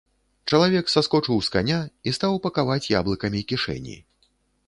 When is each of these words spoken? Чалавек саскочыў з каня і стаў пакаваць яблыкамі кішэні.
Чалавек 0.51 0.85
саскочыў 0.93 1.37
з 1.47 1.53
каня 1.57 1.77
і 2.09 2.15
стаў 2.17 2.39
пакаваць 2.45 2.89
яблыкамі 2.99 3.43
кішэні. 3.51 3.95